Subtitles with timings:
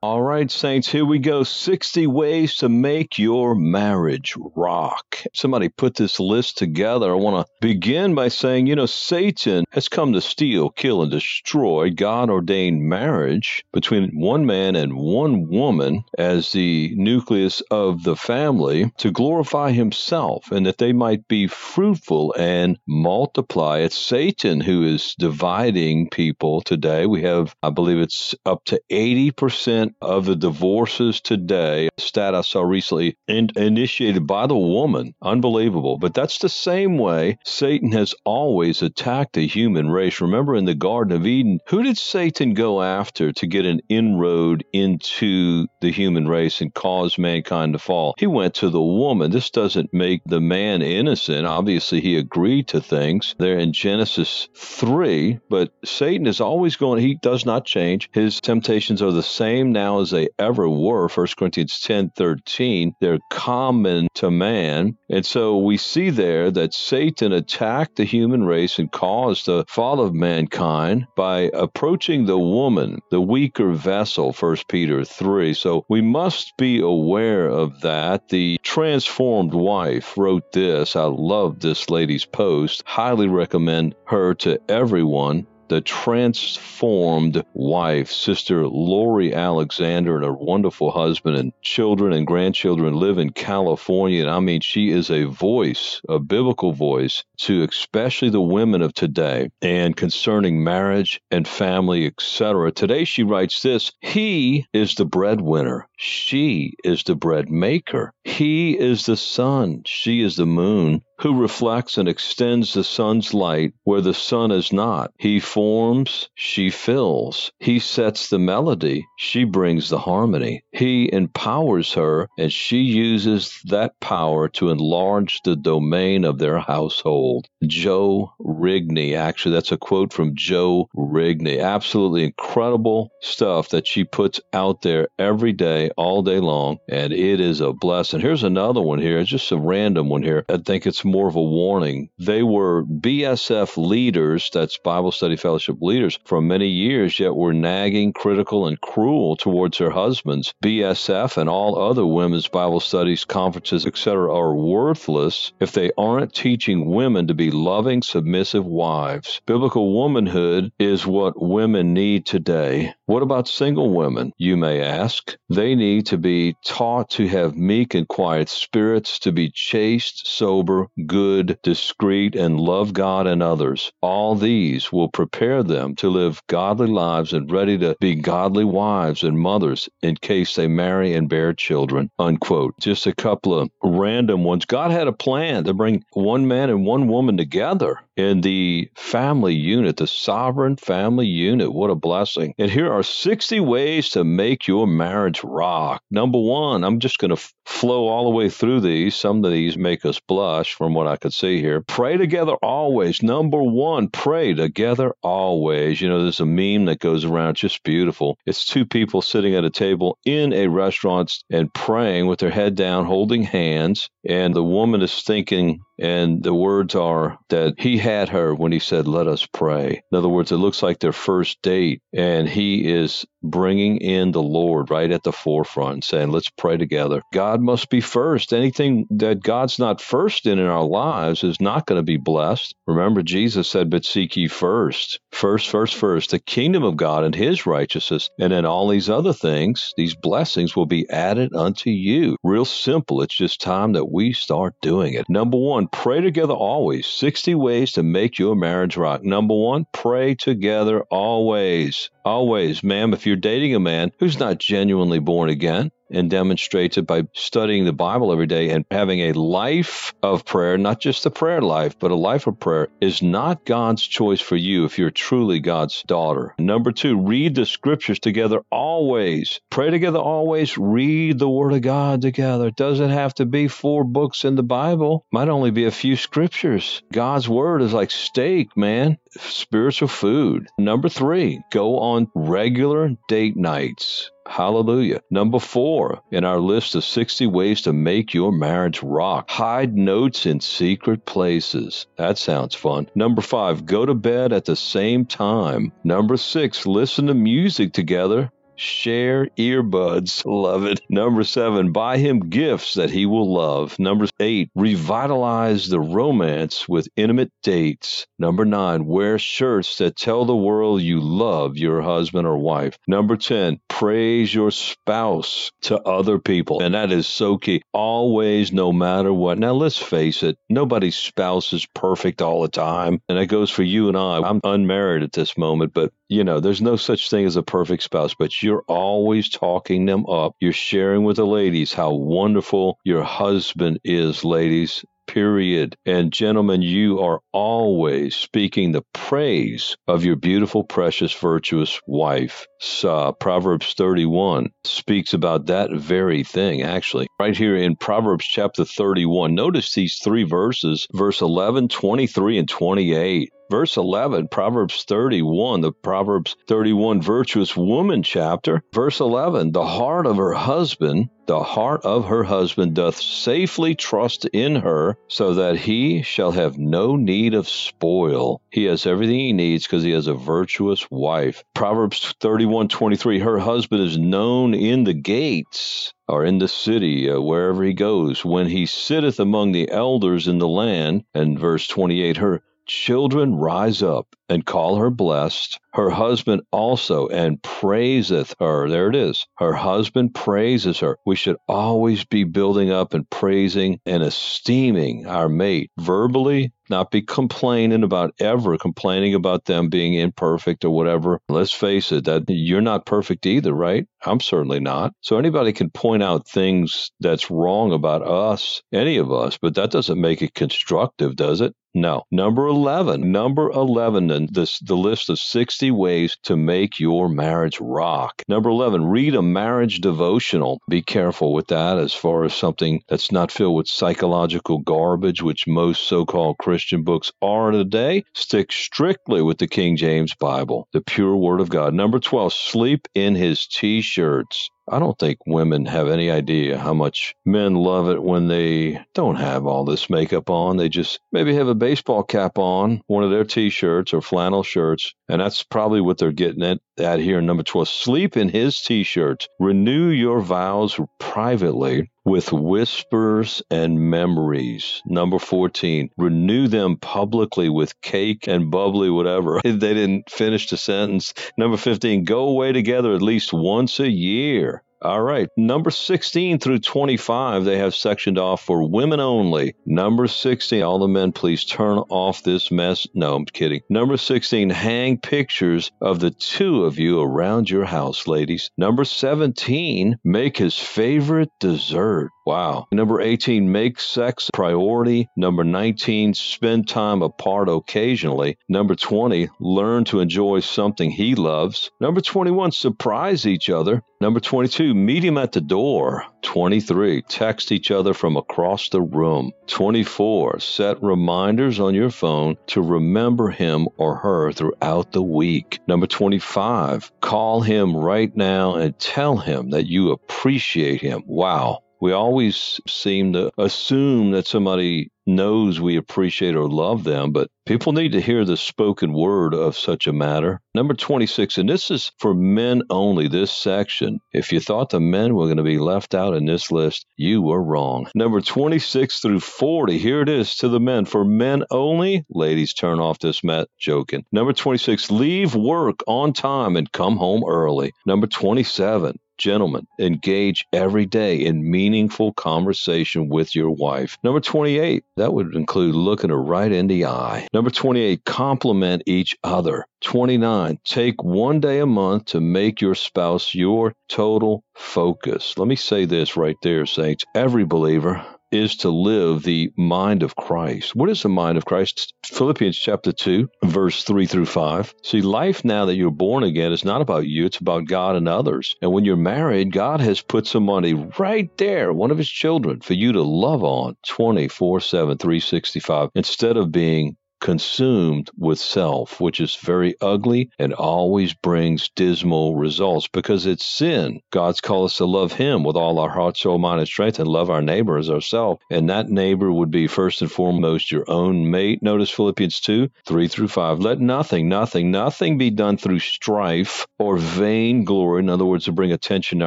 [0.00, 1.42] All right, Saints, here we go.
[1.42, 5.24] 60 ways to make your marriage rock.
[5.34, 7.10] Somebody put this list together.
[7.10, 11.10] I want to begin by saying, you know, Satan has come to steal, kill, and
[11.10, 18.14] destroy God ordained marriage between one man and one woman as the nucleus of the
[18.14, 23.78] family to glorify himself and that they might be fruitful and multiply.
[23.78, 27.06] It's Satan who is dividing people today.
[27.06, 32.62] We have, I believe it's up to 80% of the divorces today, stat I saw
[32.62, 35.14] recently, in, initiated by the woman.
[35.22, 35.98] Unbelievable.
[35.98, 40.20] But that's the same way Satan has always attacked the human race.
[40.20, 44.64] Remember in the Garden of Eden, who did Satan go after to get an inroad
[44.72, 48.14] into the human race and cause mankind to fall?
[48.18, 49.30] He went to the woman.
[49.30, 51.46] This doesn't make the man innocent.
[51.46, 57.14] Obviously, he agreed to things there in Genesis 3, but Satan is always going, he
[57.14, 58.08] does not change.
[58.12, 61.08] His temptations are the same now as they ever were.
[61.08, 62.94] 1 Corinthians 10 13.
[63.00, 64.96] They're common to man.
[65.08, 70.00] And so we see there that Satan attacked the human race and caused the fall
[70.00, 75.54] of mankind by approaching the woman, the weaker vessel, 1 Peter 3.
[75.54, 78.28] So we must be aware of that.
[78.30, 80.96] The transformed wife wrote this.
[80.96, 82.82] I love this lady's post.
[82.84, 91.36] Highly recommend her to everyone the transformed wife, Sister Lori Alexander, and her wonderful husband
[91.36, 94.22] and children and grandchildren live in California.
[94.22, 98.94] And I mean, she is a voice, a biblical voice to especially the women of
[98.94, 102.72] today and concerning marriage and family, etc.
[102.72, 105.87] Today she writes this He is the breadwinner.
[106.00, 108.12] She is the bread maker.
[108.22, 109.82] He is the sun.
[109.84, 114.72] She is the moon who reflects and extends the sun's light where the sun is
[114.72, 115.12] not.
[115.18, 117.50] He forms, she fills.
[117.58, 120.62] He sets the melody, she brings the harmony.
[120.70, 127.48] He empowers her, and she uses that power to enlarge the domain of their household.
[127.66, 131.60] Joe Rigney, actually, that's a quote from Joe Rigney.
[131.60, 137.40] Absolutely incredible stuff that she puts out there every day, all day long, and it
[137.40, 138.20] is a blessing.
[138.20, 140.44] Here's another one here, it's just a random one here.
[140.48, 142.10] I think it's more of a warning.
[142.18, 148.12] They were BSF leaders, that's Bible Study Fellowship leaders, for many years, yet were nagging,
[148.12, 150.54] critical, and cruel towards their husbands.
[150.62, 156.90] BSF and all other women's Bible studies, conferences, etc., are worthless if they aren't teaching
[156.90, 159.40] women to be loving, submissive wives.
[159.46, 162.94] Biblical womanhood is what women need today.
[163.08, 165.34] What about single women, you may ask?
[165.48, 170.88] They need to be taught to have meek and quiet spirits, to be chaste, sober,
[171.06, 173.90] good, discreet, and love God and others.
[174.02, 179.22] All these will prepare them to live godly lives and ready to be godly wives
[179.22, 182.10] and mothers in case they marry and bear children.
[182.18, 182.74] Unquote.
[182.78, 184.66] Just a couple of random ones.
[184.66, 189.54] God had a plan to bring one man and one woman together in the family
[189.54, 191.72] unit, the sovereign family unit.
[191.72, 192.52] What a blessing.
[192.58, 196.02] And here are 60 ways to make your marriage rock.
[196.10, 199.14] Number one, I'm just going to f- flow all the way through these.
[199.14, 201.80] Some of these make us blush from what I could see here.
[201.82, 203.22] Pray together always.
[203.22, 206.00] Number one, pray together always.
[206.00, 208.36] You know, there's a meme that goes around, just beautiful.
[208.46, 212.74] It's two people sitting at a table in a restaurant and praying with their head
[212.74, 214.10] down, holding hands.
[214.28, 218.78] And the woman is thinking, and the words are that he had her when he
[218.78, 220.02] said, Let us pray.
[220.12, 224.42] In other words, it looks like their first date, and he is bringing in the
[224.42, 227.22] Lord right at the forefront saying, let's pray together.
[227.32, 228.52] God must be first.
[228.52, 232.74] Anything that God's not first in in our lives is not going to be blessed.
[232.86, 237.34] Remember, Jesus said, but seek ye first, first, first, first, the kingdom of God and
[237.34, 238.28] his righteousness.
[238.38, 242.36] And then all these other things, these blessings will be added unto you.
[242.42, 243.22] Real simple.
[243.22, 245.26] It's just time that we start doing it.
[245.28, 247.06] Number one, pray together always.
[247.06, 249.22] 60 ways to make your marriage rock.
[249.22, 252.10] Number one, pray together always.
[252.24, 257.06] Always, ma'am, if you're dating a man who's not genuinely born again, and demonstrates it
[257.06, 261.30] by studying the Bible every day and having a life of prayer, not just a
[261.30, 265.10] prayer life, but a life of prayer, is not God's choice for you if you're
[265.10, 266.54] truly God's daughter.
[266.58, 269.60] Number two, read the scriptures together always.
[269.70, 270.78] Pray together always.
[270.78, 272.68] Read the Word of God together.
[272.68, 276.16] It doesn't have to be four books in the Bible, might only be a few
[276.16, 277.02] scriptures.
[277.12, 280.68] God's Word is like steak, man, spiritual food.
[280.78, 284.30] Number three, go on regular date nights.
[284.46, 285.20] Hallelujah.
[285.30, 289.50] Number four in our list of 60 ways to make your marriage rock.
[289.50, 292.06] Hide notes in secret places.
[292.16, 293.10] That sounds fun.
[293.14, 295.92] Number five, go to bed at the same time.
[296.02, 300.42] Number six, listen to music together share earbuds.
[300.46, 301.00] Love it.
[301.08, 303.98] Number seven, buy him gifts that he will love.
[303.98, 308.26] Number eight, revitalize the romance with intimate dates.
[308.38, 312.96] Number nine, wear shirts that tell the world you love your husband or wife.
[313.06, 316.82] Number 10, praise your spouse to other people.
[316.82, 317.82] And that is so key.
[317.92, 319.58] Always, no matter what.
[319.58, 323.20] Now, let's face it, nobody's spouse is perfect all the time.
[323.28, 324.40] And that goes for you and I.
[324.40, 328.02] I'm unmarried at this moment, but you know, there's no such thing as a perfect
[328.02, 330.52] spouse, but you're always talking them up.
[330.60, 335.94] You're sharing with the ladies how wonderful your husband is, ladies period.
[336.04, 342.66] And gentlemen, you are always speaking the praise of your beautiful, precious, virtuous wife.
[342.80, 347.26] So, Proverbs 31 speaks about that very thing, actually.
[347.38, 353.50] Right here in Proverbs chapter 31, notice these three verses, verse 11, 23, and 28
[353.70, 360.36] verse 11, Proverbs 31, the Proverbs 31 virtuous woman chapter, verse 11, the heart of
[360.36, 366.20] her husband the heart of her husband doth safely trust in her, so that he
[366.20, 368.60] shall have no need of spoil.
[368.70, 371.64] He has everything he needs because he has a virtuous wife.
[371.74, 377.82] Proverbs 31:23 Her husband is known in the gates or in the city, uh, wherever
[377.82, 381.24] he goes, when he sitteth among the elders in the land.
[381.32, 387.62] And verse 28 Her children rise up and call her blessed, her husband also, and
[387.62, 388.88] praiseth her.
[388.88, 389.46] There it is.
[389.58, 391.18] Her husband praises her.
[391.26, 397.20] We should always be building up and praising and esteeming our mate verbally, not be
[397.20, 401.40] complaining about ever complaining about them being imperfect or whatever.
[401.50, 404.06] Let's face it, that you're not perfect either, right?
[404.24, 405.12] I'm certainly not.
[405.20, 409.90] So anybody can point out things that's wrong about us, any of us, but that
[409.90, 411.74] doesn't make it constructive, does it?
[412.00, 412.22] No.
[412.30, 413.32] Number 11.
[413.32, 418.40] Number 11 and this the list of 60 ways to make your marriage rock.
[418.46, 420.80] Number 11, read a marriage devotional.
[420.88, 425.66] Be careful with that as far as something that's not filled with psychological garbage, which
[425.66, 428.24] most so-called Christian books are today.
[428.32, 431.94] Stick strictly with the King James Bible, the pure word of God.
[431.94, 434.70] Number 12, sleep in his t-shirts.
[434.90, 439.36] I don't think women have any idea how much men love it when they don't
[439.36, 440.76] have all this makeup on.
[440.76, 444.62] They just maybe have a baseball cap on, one of their t shirts or flannel
[444.62, 447.40] shirts, and that's probably what they're getting at, at here.
[447.40, 449.48] Number 12, sleep in his t shirts.
[449.58, 455.02] Renew your vows privately with whispers and memories.
[455.06, 459.60] Number 14, renew them publicly with cake and bubbly whatever.
[459.64, 461.32] they didn't finish the sentence.
[461.56, 464.82] Number 15, go away together at least once a year.
[465.00, 465.48] All right.
[465.56, 469.74] Number 16 through 25, they have sectioned off for women only.
[469.86, 473.06] Number 16, all the men, please turn off this mess.
[473.14, 473.82] No, I'm kidding.
[473.88, 478.70] Number 16, hang pictures of the two of you around your house, ladies.
[478.76, 482.30] Number 17, make his favorite dessert.
[482.48, 482.88] Wow.
[482.90, 485.28] Number 18, make sex a priority.
[485.36, 488.56] Number 19, spend time apart occasionally.
[488.70, 491.90] Number 20, learn to enjoy something he loves.
[492.00, 494.02] Number 21, surprise each other.
[494.22, 496.24] Number 22, meet him at the door.
[496.40, 499.52] 23, text each other from across the room.
[499.66, 505.80] 24, set reminders on your phone to remember him or her throughout the week.
[505.86, 511.24] Number 25, call him right now and tell him that you appreciate him.
[511.26, 511.82] Wow.
[512.00, 517.92] We always seem to assume that somebody knows we appreciate or love them, but people
[517.92, 520.60] need to hear the spoken word of such a matter.
[520.74, 524.20] Number 26, and this is for men only, this section.
[524.32, 527.42] If you thought the men were going to be left out in this list, you
[527.42, 528.08] were wrong.
[528.14, 531.04] Number 26 through 40, here it is to the men.
[531.04, 534.24] For men only, ladies, turn off this mat joking.
[534.32, 537.92] Number 26, leave work on time and come home early.
[538.06, 544.18] Number 27, Gentlemen, engage every day in meaningful conversation with your wife.
[544.22, 547.48] Number 28, that would include looking her right in the eye.
[547.54, 549.86] Number 28, compliment each other.
[550.02, 555.54] 29, take one day a month to make your spouse your total focus.
[555.56, 557.24] Let me say this right there, saints.
[557.34, 560.94] Every believer, is to live the mind of Christ.
[560.94, 562.14] What is the mind of Christ?
[562.24, 564.94] Philippians chapter 2, verse 3 through 5.
[565.02, 568.28] See, life now that you're born again is not about you, it's about God and
[568.28, 568.76] others.
[568.82, 572.94] And when you're married, God has put somebody right there, one of his children, for
[572.94, 579.56] you to love on 24 7, 365, instead of being consumed with self, which is
[579.56, 584.20] very ugly and always brings dismal results because it's sin.
[584.30, 587.28] God's called us to love Him with all our heart, soul, mind, and strength and
[587.28, 588.60] love our neighbor as ourselves.
[588.70, 591.82] And that neighbor would be first and foremost your own mate.
[591.82, 593.80] Notice Philippians 2 3 through 5.
[593.80, 598.20] Let nothing, nothing, nothing be done through strife or vain glory.
[598.20, 599.46] In other words, to bring attention to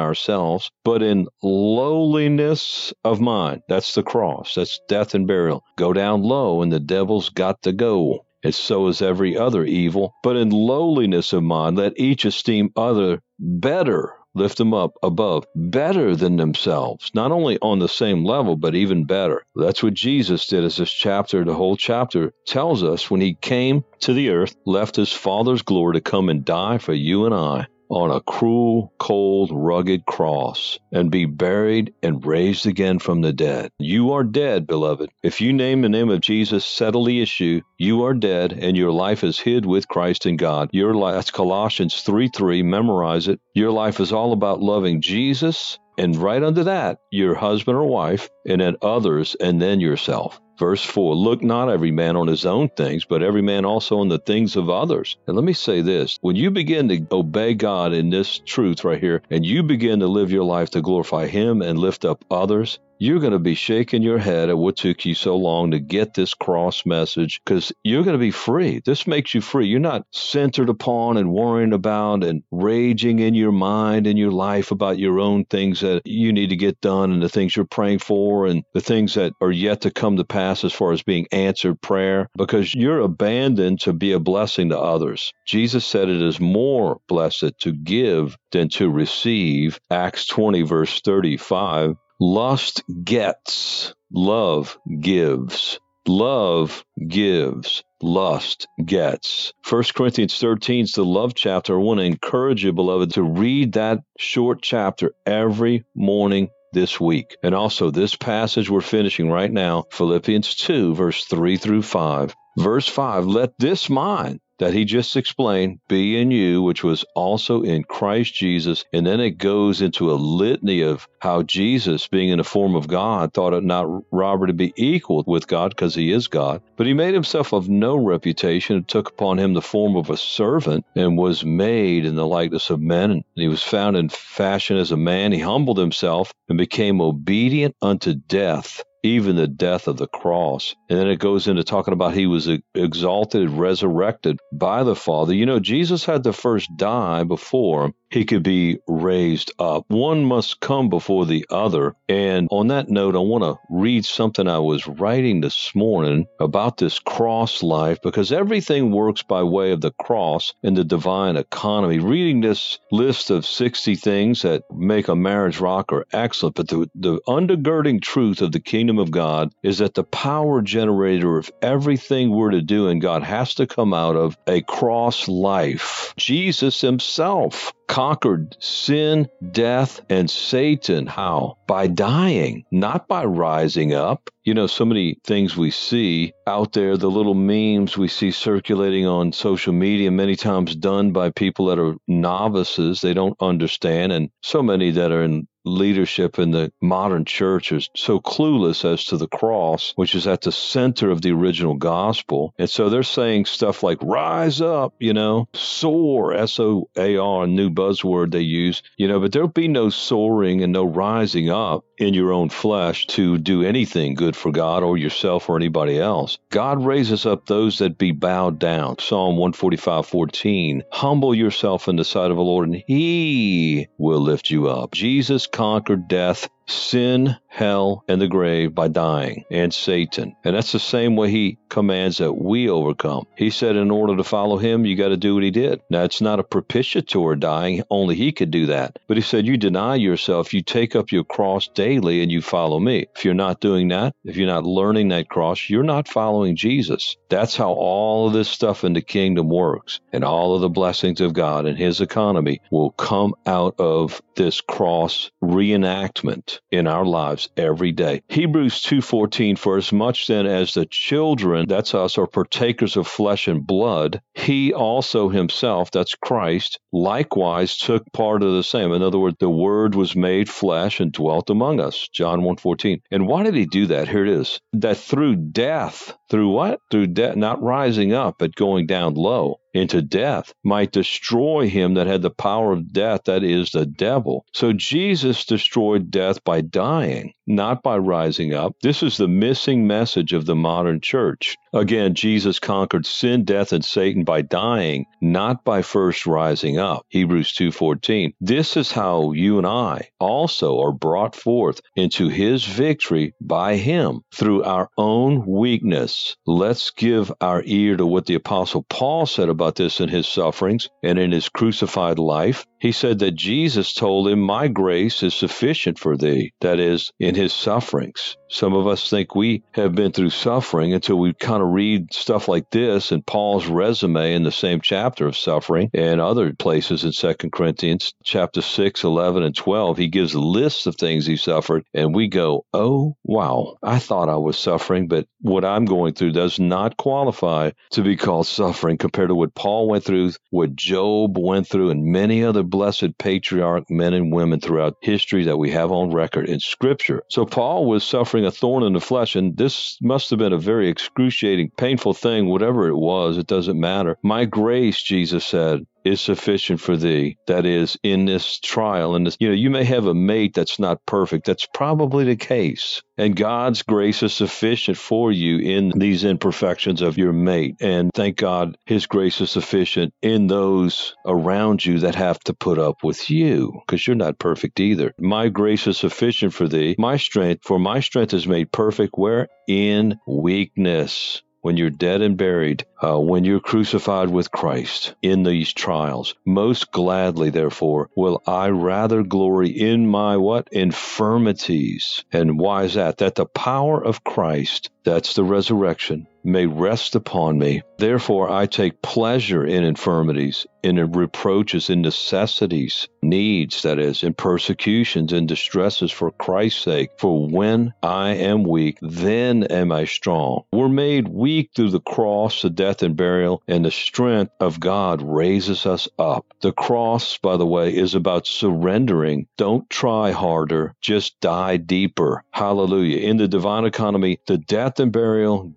[0.00, 3.62] ourselves, but in lowliness of mind.
[3.68, 4.54] That's the cross.
[4.54, 5.64] That's death and burial.
[5.76, 10.14] Go down low, and the devil's got to and so is every other evil.
[10.22, 16.16] But in lowliness of mind, let each esteem other better, lift them up above, better
[16.16, 19.42] than themselves, not only on the same level, but even better.
[19.54, 23.84] That's what Jesus did as this chapter, the whole chapter tells us when he came
[24.00, 27.66] to the earth, left his Father's glory to come and die for you and I
[27.92, 33.70] on a cruel, cold, rugged cross and be buried and raised again from the dead.
[33.78, 35.10] You are dead, beloved.
[35.22, 37.60] If you name the name of Jesus, settle the issue.
[37.78, 40.70] You are dead and your life is hid with Christ in God.
[40.72, 42.62] Your life, that's Colossians 3 3.
[42.62, 43.40] Memorize it.
[43.54, 48.30] Your life is all about loving Jesus and right under that, your husband or wife,
[48.48, 50.40] and then others, and then yourself.
[50.58, 54.08] Verse 4 Look not every man on his own things, but every man also on
[54.08, 55.16] the things of others.
[55.26, 59.00] And let me say this when you begin to obey God in this truth right
[59.00, 62.78] here, and you begin to live your life to glorify Him and lift up others,
[63.02, 66.14] you're going to be shaking your head at what took you so long to get
[66.14, 68.80] this cross message because you're going to be free.
[68.84, 69.66] This makes you free.
[69.66, 74.70] You're not centered upon and worrying about and raging in your mind and your life
[74.70, 77.98] about your own things that you need to get done and the things you're praying
[77.98, 81.26] for and the things that are yet to come to pass as far as being
[81.32, 85.32] answered prayer because you're abandoned to be a blessing to others.
[85.44, 89.80] Jesus said it is more blessed to give than to receive.
[89.90, 91.96] Acts 20, verse 35.
[92.24, 95.80] Lust gets, love gives.
[96.06, 99.52] Love gives, lust gets.
[99.68, 101.74] 1 Corinthians 13 is the love chapter.
[101.74, 107.34] I want to encourage you, beloved, to read that short chapter every morning this week.
[107.42, 112.36] And also, this passage we're finishing right now, Philippians 2, verse 3 through 5.
[112.56, 117.62] Verse 5 Let this mind that he just explained, be in you, which was also
[117.62, 118.84] in Christ Jesus.
[118.92, 122.86] And then it goes into a litany of how Jesus, being in the form of
[122.86, 126.60] God, thought it not robbery to be equal with God because he is God.
[126.76, 130.16] But he made himself of no reputation and took upon him the form of a
[130.16, 133.10] servant and was made in the likeness of men.
[133.10, 135.32] And he was found in fashion as a man.
[135.32, 140.74] He humbled himself and became obedient unto death even the death of the cross.
[140.88, 145.34] And then it goes into talking about he was exalted, resurrected by the Father.
[145.34, 149.84] You know, Jesus had to first die before he could be raised up.
[149.88, 151.94] One must come before the other.
[152.08, 156.76] And on that note, I want to read something I was writing this morning about
[156.76, 161.98] this cross life because everything works by way of the cross in the divine economy.
[162.00, 166.90] Reading this list of 60 things that make a marriage rock are excellent, but the,
[166.94, 168.60] the undergirding truth of the
[168.92, 173.22] kingdom of God is that the power generator of everything we're to do in God
[173.22, 176.12] has to come out of a cross life.
[176.18, 181.06] Jesus himself conquered sin, death, and Satan.
[181.06, 181.58] How?
[181.66, 184.30] By dying, not by rising up.
[184.44, 189.06] You know, so many things we see out there, the little memes we see circulating
[189.06, 194.30] on social media, many times done by people that are novices, they don't understand, and
[194.42, 199.16] so many that are in leadership in the modern church is so clueless as to
[199.16, 202.54] the cross, which is at the center of the original gospel.
[202.58, 207.46] And so they're saying stuff like rise up, you know, soar, S O A R,
[207.46, 211.84] new buzzword they use, you know, but there'll be no soaring and no rising up
[211.98, 216.38] in your own flesh to do anything good for God or yourself or anybody else.
[216.50, 218.96] God raises up those that be bowed down.
[218.98, 220.82] Psalm 145 14.
[220.90, 224.92] Humble yourself in the sight of the Lord, and He will lift you up.
[224.92, 230.34] Jesus conquered death sin, hell, and the grave by dying, and Satan.
[230.44, 233.26] And that's the same way he commands that we overcome.
[233.36, 235.80] He said, in order to follow him, you got to do what he did.
[235.90, 238.98] Now, it's not a propitiatory dying, only he could do that.
[239.08, 242.78] But he said, you deny yourself, you take up your cross daily, and you follow
[242.78, 243.06] me.
[243.16, 247.16] If you're not doing that, if you're not learning that cross, you're not following Jesus.
[247.28, 250.00] That's how all of this stuff in the kingdom works.
[250.12, 254.60] And all of the blessings of God and his economy will come out of this
[254.60, 258.22] cross reenactment in our lives every day.
[258.28, 263.48] Hebrews 2:14 for as much then as the children that's us are partakers of flesh
[263.48, 268.92] and blood he also himself that's Christ likewise took part of the same.
[268.92, 273.26] In other words the word was made flesh and dwelt among us John 1:14 and
[273.26, 274.08] why did he do that?
[274.08, 278.86] Here it is that through death through what through death not rising up but going
[278.86, 283.70] down low into death might destroy him that had the power of death, that is
[283.70, 284.44] the devil.
[284.52, 288.74] So Jesus destroyed death by dying, not by rising up.
[288.82, 291.56] This is the missing message of the modern church.
[291.72, 297.06] Again, Jesus conquered sin, death, and Satan by dying, not by first rising up.
[297.08, 298.34] Hebrews 2:14.
[298.40, 304.20] This is how you and I also are brought forth into his victory by him
[304.34, 306.21] through our own weakness.
[306.46, 310.88] Let's give our ear to what the apostle Paul said about this in his sufferings
[311.02, 312.66] and in his crucified life.
[312.78, 316.52] He said that Jesus told him, My grace is sufficient for thee.
[316.60, 318.36] That is, in his sufferings.
[318.50, 322.48] Some of us think we have been through suffering until we kind of read stuff
[322.48, 327.12] like this in Paul's resume in the same chapter of suffering and other places in
[327.12, 329.96] 2 Corinthians chapter 6, 11, and 12.
[329.96, 334.36] He gives lists of things he suffered, and we go, Oh, wow, I thought I
[334.36, 339.28] was suffering, but what I'm going through does not qualify to be called suffering compared
[339.28, 344.14] to what Paul went through, what Job went through, and many other blessed patriarch men
[344.14, 347.22] and women throughout history that we have on record in Scripture.
[347.28, 350.58] So Paul was suffering a thorn in the flesh, and this must have been a
[350.58, 354.16] very excruciating, painful thing, whatever it was, it doesn't matter.
[354.22, 357.36] My grace, Jesus said, is sufficient for thee.
[357.46, 360.78] That is, in this trial, and this, you know, you may have a mate that's
[360.78, 361.46] not perfect.
[361.46, 363.02] That's probably the case.
[363.18, 367.76] And God's grace is sufficient for you in these imperfections of your mate.
[367.80, 372.78] And thank God his grace is sufficient in those around you that have to put
[372.78, 375.12] up with you because you're not perfect either.
[375.18, 376.96] My grace is sufficient for thee.
[376.98, 379.48] My strength, for my strength is made perfect where?
[379.68, 385.72] In weakness when you're dead and buried, uh, when you're crucified with Christ in these
[385.72, 386.34] trials.
[386.44, 390.68] Most gladly, therefore, will I rather glory in my what?
[390.72, 392.24] Infirmities.
[392.32, 393.18] And why is that?
[393.18, 397.82] That the power of Christ, that's the resurrection, may rest upon me.
[397.98, 405.32] Therefore, I take pleasure in infirmities, in reproaches, in necessities, needs, that is, in persecutions,
[405.32, 407.10] in distresses for Christ's sake.
[407.18, 410.64] For when I am weak, then am I strong.
[410.72, 415.22] We're made weak through the cross, the death and burial, and the strength of God
[415.22, 416.46] raises us up.
[416.60, 419.46] The cross, by the way, is about surrendering.
[419.56, 422.42] Don't try harder, just die deeper.
[422.50, 423.18] Hallelujah.
[423.18, 425.72] In the divine economy, the death and burial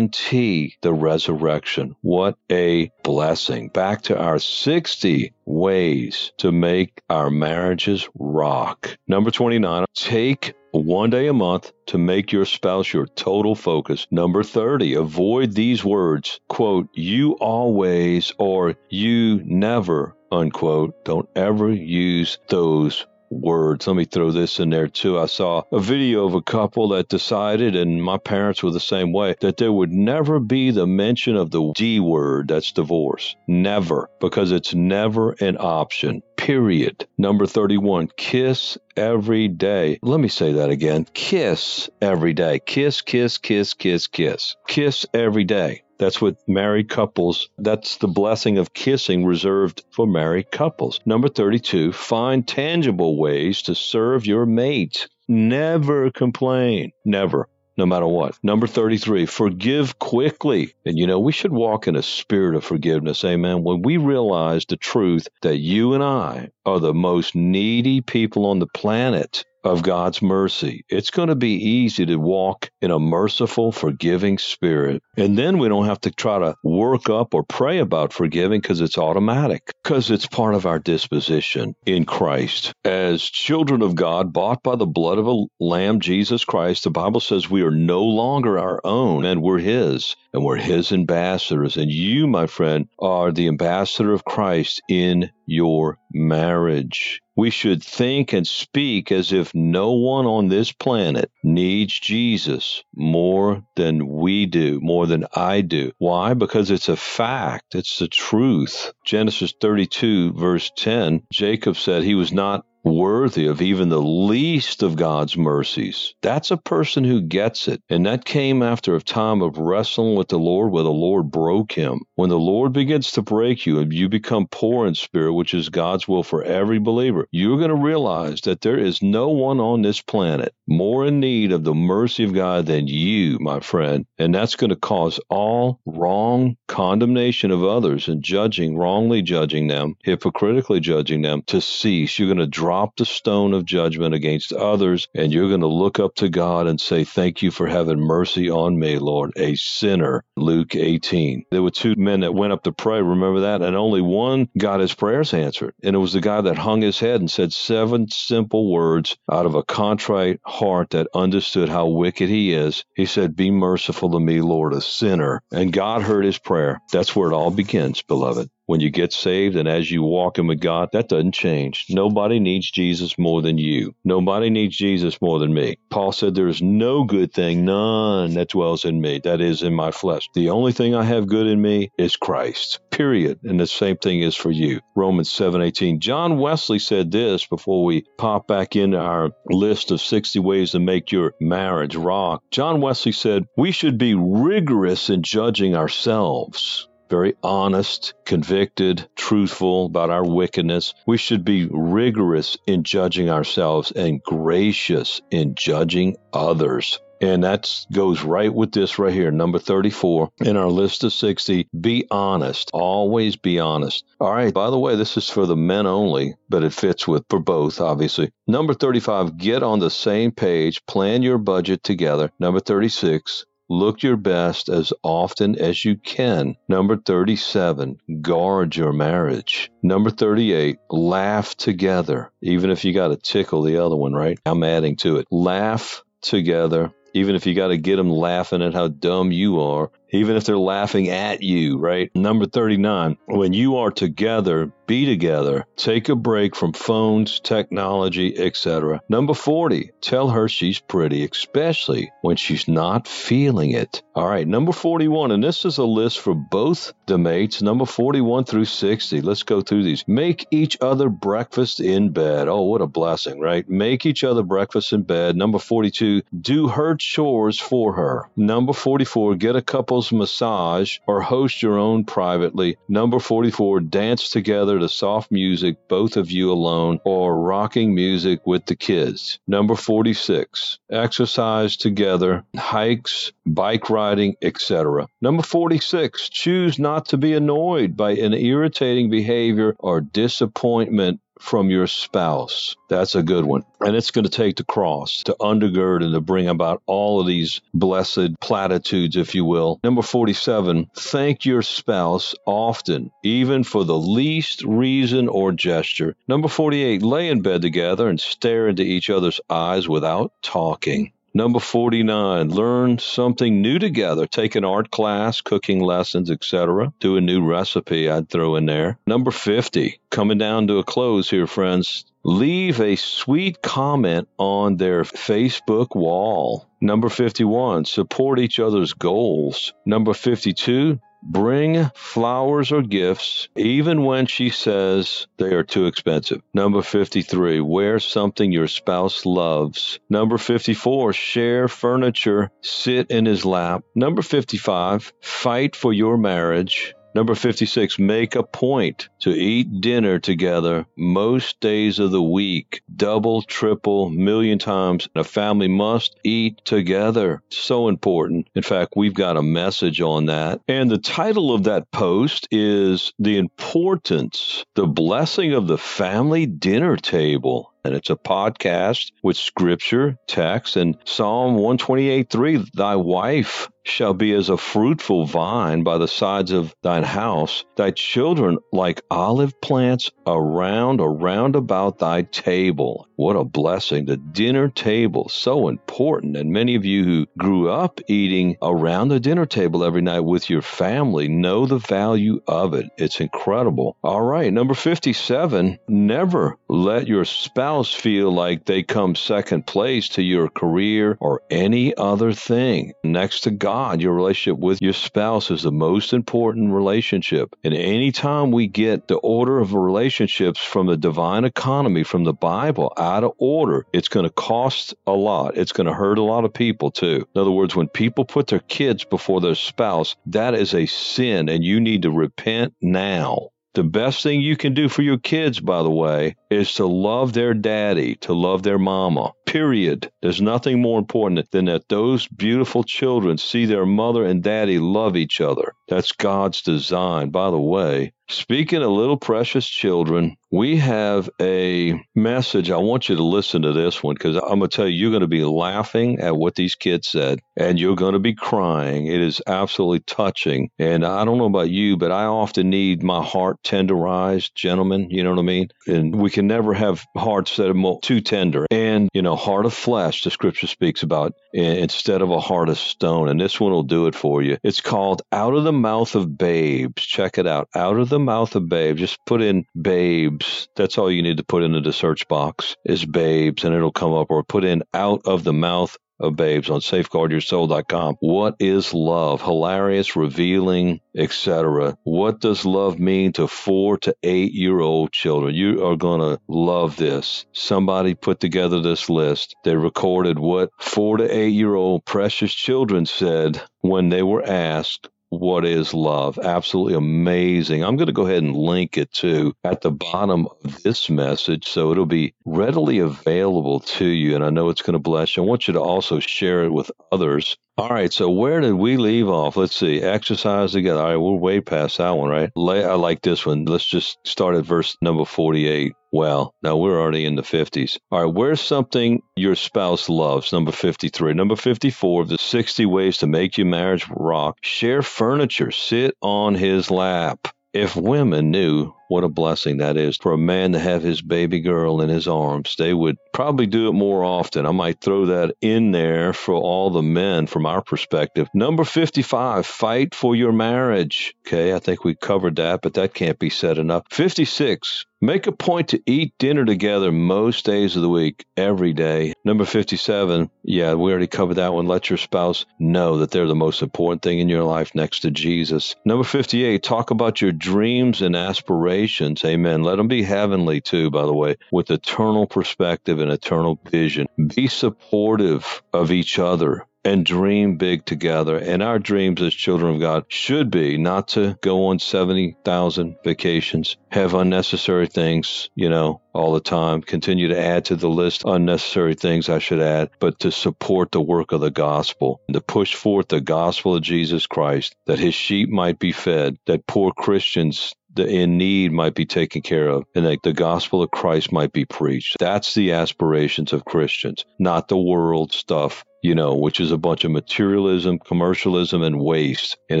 [0.02, 1.94] guarantee the resurrection.
[2.00, 3.68] What a blessing.
[3.68, 8.96] Back to our 60 ways to make our marriages rock.
[9.06, 14.08] Number 29, take one day a month to make your spouse your total focus.
[14.10, 21.04] Number 30, avoid these words, quote, you always or you never, unquote.
[21.04, 23.86] Don't ever use those words.
[23.86, 25.18] Let me throw this in there too.
[25.18, 29.12] I saw a video of a couple that decided, and my parents were the same
[29.12, 33.34] way, that there would never be the mention of the D word, that's divorce.
[33.48, 36.22] Never, because it's never an option.
[36.36, 37.06] Period.
[37.18, 39.98] Number 31, kiss every day.
[40.02, 41.06] Let me say that again.
[41.14, 42.60] Kiss every day.
[42.66, 44.56] Kiss, kiss, kiss, kiss, kiss.
[44.66, 45.84] Kiss every day.
[46.02, 50.98] That's what married couples, that's the blessing of kissing reserved for married couples.
[51.06, 55.08] Number 32, find tangible ways to serve your mate.
[55.28, 56.90] Never complain.
[57.04, 57.48] Never.
[57.76, 58.38] no matter what.
[58.42, 60.74] Number 33, forgive quickly.
[60.84, 63.24] And you know, we should walk in a spirit of forgiveness.
[63.24, 63.62] Amen.
[63.62, 68.58] When we realize the truth that you and I are the most needy people on
[68.58, 70.84] the planet, of God's mercy.
[70.88, 75.02] It's going to be easy to walk in a merciful, forgiving spirit.
[75.16, 78.80] And then we don't have to try to work up or pray about forgiving because
[78.80, 82.72] it's automatic, because it's part of our disposition in Christ.
[82.84, 87.20] As children of God, bought by the blood of a Lamb, Jesus Christ, the Bible
[87.20, 91.76] says we are no longer our own and we're His, and we're His ambassadors.
[91.76, 97.20] And you, my friend, are the ambassador of Christ in your marriage.
[97.36, 103.64] We should think and speak as if no one on this planet needs Jesus more
[103.74, 105.92] than we do, more than I do.
[105.98, 106.34] Why?
[106.34, 107.74] Because it's a fact.
[107.74, 108.92] It's the truth.
[109.06, 114.96] Genesis 32 verse 10, Jacob said he was not worthy of even the least of
[114.96, 116.14] God's mercies.
[116.22, 117.82] That's a person who gets it.
[117.88, 121.72] And that came after a time of wrestling with the Lord where the Lord broke
[121.72, 122.00] him.
[122.14, 125.68] When the Lord begins to break you and you become poor in spirit, which is
[125.68, 129.82] God's will for every believer, you're going to realize that there is no one on
[129.82, 134.06] this planet more in need of the mercy of God than you, my friend.
[134.18, 139.94] And that's going to cause all wrong condemnation of others and judging, wrongly judging them,
[140.02, 142.18] hypocritically judging them to cease.
[142.18, 145.66] You're going to drop drop the stone of judgment against others, and you're going to
[145.66, 149.54] look up to God and say, Thank you for having mercy on me, Lord, a
[149.56, 150.24] sinner.
[150.38, 151.44] Luke 18.
[151.50, 153.60] There were two men that went up to pray, remember that?
[153.60, 155.74] And only one got his prayers answered.
[155.82, 159.44] And it was the guy that hung his head and said seven simple words out
[159.44, 162.86] of a contrite heart that understood how wicked he is.
[162.96, 165.42] He said, Be merciful to me, Lord, a sinner.
[165.52, 166.80] And God heard his prayer.
[166.90, 170.46] That's where it all begins, beloved when you get saved and as you walk in
[170.46, 171.84] with God, that doesn't change.
[171.90, 173.94] Nobody needs Jesus more than you.
[174.02, 175.76] Nobody needs Jesus more than me.
[175.90, 179.74] Paul said, There is no good thing, none that dwells in me, that is in
[179.74, 180.26] my flesh.
[180.34, 182.80] The only thing I have good in me is Christ.
[182.90, 183.40] Period.
[183.44, 184.80] And the same thing is for you.
[184.96, 186.00] Romans 7:18.
[186.00, 190.80] John Wesley said this before we pop back into our list of 60 ways to
[190.80, 192.40] make your marriage rock.
[192.50, 200.08] John Wesley said, We should be rigorous in judging ourselves very honest, convicted, truthful about
[200.08, 200.94] our wickedness.
[201.06, 207.00] We should be rigorous in judging ourselves and gracious in judging others.
[207.20, 211.68] And that goes right with this right here, number 34 in our list of 60.
[211.78, 212.70] Be honest.
[212.72, 214.04] Always be honest.
[214.18, 214.52] All right.
[214.52, 217.80] By the way, this is for the men only, but it fits with for both,
[217.80, 218.32] obviously.
[218.48, 220.84] Number 35, get on the same page.
[220.86, 222.32] Plan your budget together.
[222.40, 226.56] Number 36, Look your best as often as you can.
[226.68, 229.70] Number 37, guard your marriage.
[229.82, 234.38] Number 38, laugh together, even if you got to tickle the other one, right?
[234.44, 235.26] I'm adding to it.
[235.30, 239.90] Laugh together, even if you got to get them laughing at how dumb you are
[240.12, 242.10] even if they're laughing at you, right?
[242.14, 245.64] Number 39, when you are together, be together.
[245.76, 249.00] Take a break from phones, technology, etc.
[249.08, 254.02] Number 40, tell her she's pretty, especially when she's not feeling it.
[254.14, 258.44] All right, number 41, and this is a list for both the mates, number 41
[258.44, 259.22] through 60.
[259.22, 260.06] Let's go through these.
[260.06, 262.48] Make each other breakfast in bed.
[262.48, 263.66] Oh, what a blessing, right?
[263.68, 265.36] Make each other breakfast in bed.
[265.36, 268.28] Number 42, do her chores for her.
[268.36, 272.76] Number 44, get a couple massage or host your own privately.
[272.88, 278.66] Number 44, dance together to soft music, both of you alone, or rocking music with
[278.66, 279.38] the kids.
[279.46, 285.06] Number 46, exercise together, hikes, bike riding, etc.
[285.20, 291.86] Number 46, choose not to be annoyed by an irritating behavior or disappointment from your
[291.86, 292.76] spouse.
[292.88, 293.64] That's a good one.
[293.80, 297.26] And it's going to take the cross to undergird and to bring about all of
[297.26, 299.80] these blessed platitudes, if you will.
[299.82, 306.14] Number 47, thank your spouse often, even for the least reason or gesture.
[306.28, 311.12] Number 48, lay in bed together and stare into each other's eyes without talking.
[311.34, 314.26] Number 49, learn something new together.
[314.26, 316.92] Take an art class, cooking lessons, etc.
[317.00, 318.98] Do a new recipe I'd throw in there.
[319.06, 322.04] Number 50, coming down to a close here, friends.
[322.22, 326.68] Leave a sweet comment on their Facebook wall.
[326.82, 329.72] Number 51, support each other's goals.
[329.86, 336.42] Number 52, Bring flowers or gifts even when she says they are too expensive.
[336.52, 340.00] Number 53, wear something your spouse loves.
[340.10, 343.84] Number 54, share furniture, sit in his lap.
[343.94, 346.94] Number 55, fight for your marriage.
[347.14, 352.82] Number 56, make a point to eat dinner together most days of the week.
[352.94, 355.08] Double, triple, million times.
[355.14, 357.42] A family must eat together.
[357.50, 358.48] So important.
[358.54, 360.60] In fact, we've got a message on that.
[360.66, 366.96] And the title of that post is The Importance, the Blessing of the Family Dinner
[366.96, 374.14] Table and it's a podcast with scripture, text, and Psalm 128 3 Thy wife shall
[374.14, 379.60] be as a fruitful vine by the sides of thine house, thy children like olive
[379.60, 383.08] plants around, around about thy table.
[383.16, 384.06] What a blessing.
[384.06, 386.36] The dinner table, so important.
[386.36, 390.50] And many of you who grew up eating around the dinner table every night with
[390.50, 392.86] your family know the value of it.
[392.96, 393.96] It's incredible.
[394.02, 400.22] All right, number 57, never let your spouse feel like they come second place to
[400.22, 402.92] your career or any other thing.
[403.04, 407.56] Next to God, God, your relationship with your spouse is the most important relationship.
[407.64, 412.92] And anytime we get the order of relationships from the divine economy, from the Bible,
[412.98, 415.56] out of order, it's going to cost a lot.
[415.56, 417.26] It's going to hurt a lot of people too.
[417.34, 421.48] In other words, when people put their kids before their spouse, that is a sin
[421.48, 423.52] and you need to repent now.
[423.74, 427.32] The best thing you can do for your kids, by the way, is to love
[427.32, 429.32] their daddy, to love their mama.
[429.46, 430.12] Period.
[430.20, 435.16] There's nothing more important than that those beautiful children see their mother and daddy love
[435.16, 435.72] each other.
[435.88, 437.30] That's God's design.
[437.30, 442.70] By the way, speaking of little precious children, we have a message.
[442.70, 445.10] I want you to listen to this one because I'm going to tell you, you're
[445.10, 449.06] going to be laughing at what these kids said and you're going to be crying.
[449.06, 450.70] It is absolutely touching.
[450.78, 455.08] And I don't know about you, but I often need my heart tenderized, gentlemen.
[455.10, 455.68] You know what I mean?
[455.86, 458.66] And we can never have hearts that are too tender.
[458.70, 462.78] And, you know, heart of flesh, the scripture speaks about instead of a heart of
[462.78, 463.30] stone.
[463.30, 464.58] And this one will do it for you.
[464.62, 467.02] It's called Out of the Mouth of Babes.
[467.02, 467.68] Check it out.
[467.74, 469.00] Out of the Mouth of Babes.
[469.00, 470.68] Just put in babes.
[470.76, 474.14] That's all you need to put into the search box is babes, and it'll come
[474.14, 474.28] up.
[474.30, 478.16] Or put in out of the mouth of babes on safeguardyoursoul.com.
[478.20, 479.42] What is love?
[479.42, 481.96] Hilarious, revealing, etc.
[482.04, 485.54] What does love mean to four to eight year old children?
[485.54, 487.44] You are going to love this.
[487.52, 489.56] Somebody put together this list.
[489.64, 495.08] They recorded what four to eight year old precious children said when they were asked,
[495.32, 496.38] what is love.
[496.38, 497.82] Absolutely amazing.
[497.82, 501.66] I'm going to go ahead and link it to at the bottom of this message
[501.66, 504.34] so it'll be readily available to you.
[504.34, 505.42] And I know it's going to bless you.
[505.42, 507.56] I want you to also share it with others.
[507.78, 509.56] All right, so where did we leave off?
[509.56, 510.02] Let's see.
[510.02, 511.00] Exercise together.
[511.00, 512.50] All right, we're way past that one, right?
[512.54, 513.64] I like this one.
[513.64, 515.94] Let's just start at verse number 48.
[516.12, 517.98] Well, now we're already in the 50s.
[518.10, 520.52] All right, where's something your spouse loves?
[520.52, 521.32] Number 53.
[521.32, 524.58] Number 54 of the 60 ways to make your marriage rock.
[524.60, 525.70] Share furniture.
[525.70, 527.48] Sit on his lap.
[527.72, 531.60] If women knew what a blessing that is for a man to have his baby
[531.60, 532.76] girl in his arms.
[532.78, 534.64] They would probably do it more often.
[534.64, 538.48] I might throw that in there for all the men from our perspective.
[538.54, 541.34] Number 55, fight for your marriage.
[541.46, 544.04] Okay, I think we covered that, but that can't be said enough.
[544.10, 549.34] 56, Make a point to eat dinner together most days of the week, every day.
[549.44, 551.86] Number 57, yeah, we already covered that one.
[551.86, 555.30] Let your spouse know that they're the most important thing in your life next to
[555.30, 555.94] Jesus.
[556.04, 559.01] Number 58, talk about your dreams and aspirations
[559.44, 559.82] Amen.
[559.82, 564.26] Let them be heavenly too, by the way, with eternal perspective and eternal vision.
[564.54, 568.56] Be supportive of each other and dream big together.
[568.56, 573.96] And our dreams as children of God should be not to go on 70,000 vacations,
[574.10, 579.14] have unnecessary things, you know, all the time, continue to add to the list unnecessary
[579.14, 582.94] things I should add, but to support the work of the gospel, and to push
[582.94, 587.94] forth the gospel of Jesus Christ, that his sheep might be fed, that poor Christians
[588.14, 591.72] the in need might be taken care of and that the gospel of Christ might
[591.72, 592.36] be preached.
[592.38, 597.24] That's the aspirations of Christians, not the world stuff you know, which is a bunch
[597.24, 599.76] of materialism, commercialism, and waste.
[599.90, 600.00] And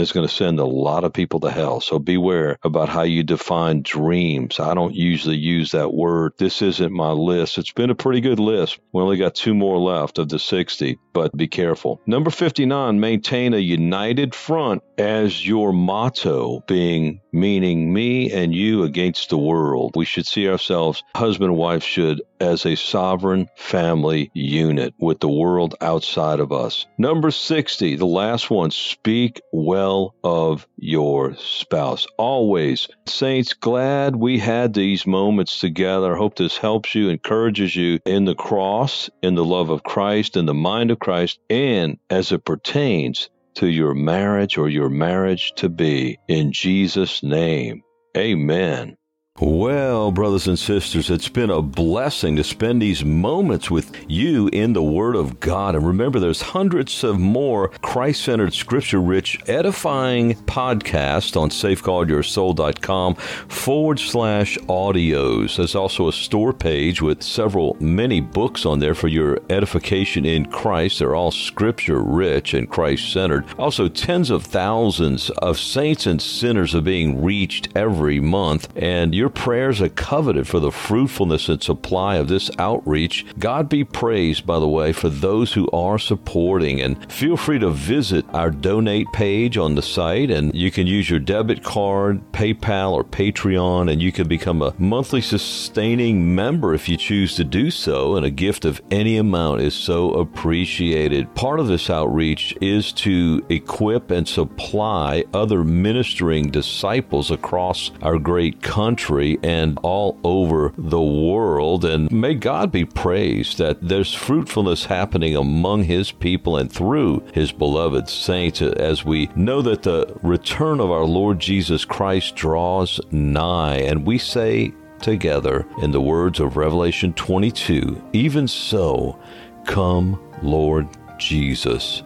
[0.00, 1.80] it's going to send a lot of people to hell.
[1.80, 4.60] So beware about how you define dreams.
[4.60, 6.32] I don't usually use that word.
[6.38, 7.58] This isn't my list.
[7.58, 8.78] It's been a pretty good list.
[8.92, 12.00] We only got two more left of the 60, but be careful.
[12.06, 19.30] Number 59, maintain a united front as your motto, being meaning me and you against
[19.30, 19.92] the world.
[19.96, 25.28] We should see ourselves, husband and wife should, as a sovereign family unit with the
[25.28, 26.86] world outside of us.
[26.98, 32.06] Number 60, the last one, speak well of your spouse.
[32.16, 32.88] Always.
[33.06, 36.14] Saints, glad we had these moments together.
[36.14, 40.46] Hope this helps you, encourages you in the cross, in the love of Christ, in
[40.46, 45.68] the mind of Christ, and as it pertains to your marriage or your marriage to
[45.68, 46.18] be.
[46.28, 47.82] In Jesus' name,
[48.16, 48.96] amen.
[49.40, 54.74] Well, brothers and sisters, it's been a blessing to spend these moments with you in
[54.74, 55.74] the Word of God.
[55.74, 63.98] And remember, there's hundreds of more Christ centered, scripture rich, edifying podcasts on safeguardyoursoul.com forward
[63.98, 65.56] slash audios.
[65.56, 70.44] There's also a store page with several, many books on there for your edification in
[70.44, 70.98] Christ.
[70.98, 73.46] They're all scripture rich and Christ centered.
[73.58, 78.68] Also, tens of thousands of saints and sinners are being reached every month.
[78.76, 83.24] And your prayers are coveted for the fruitfulness and supply of this outreach.
[83.38, 86.80] God be praised, by the way, for those who are supporting.
[86.80, 91.08] And feel free to visit our donate page on the site, and you can use
[91.08, 96.88] your debit card, PayPal, or Patreon, and you can become a monthly sustaining member if
[96.88, 98.16] you choose to do so.
[98.16, 101.32] And a gift of any amount is so appreciated.
[101.36, 108.62] Part of this outreach is to equip and supply other ministering disciples across our great
[108.62, 111.84] country country and all over the world.
[111.84, 117.52] And may God be praised that there's fruitfulness happening among His people and through His
[117.52, 123.76] beloved saints as we know that the return of our Lord Jesus Christ draws nigh.
[123.76, 129.18] And we say together in the words of Revelation 22 Even so,
[129.66, 132.02] come, Lord Jesus.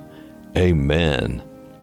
[0.57, 1.45] Amen